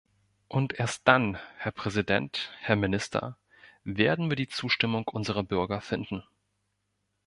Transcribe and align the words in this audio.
Und 0.47 0.73
erst 0.79 1.07
dann, 1.07 1.37
Herr 1.57 1.71
Präsident, 1.71 2.51
Herr 2.61 2.75
Minister, 2.75 3.37
werden 3.83 4.31
wir 4.31 4.35
die 4.35 4.47
Zustimmung 4.47 5.07
unserer 5.07 5.43
Bürger 5.43 5.79
finden. 5.79 6.23